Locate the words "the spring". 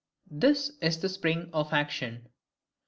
0.97-1.51